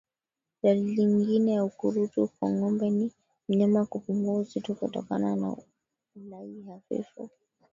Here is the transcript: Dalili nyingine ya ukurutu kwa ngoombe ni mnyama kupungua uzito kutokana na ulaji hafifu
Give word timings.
Dalili 0.63 1.05
nyingine 1.05 1.51
ya 1.53 1.63
ukurutu 1.65 2.29
kwa 2.39 2.49
ngoombe 2.49 2.89
ni 2.89 3.11
mnyama 3.49 3.85
kupungua 3.85 4.39
uzito 4.39 4.73
kutokana 4.75 5.35
na 5.35 5.57
ulaji 6.15 6.61
hafifu 6.61 7.29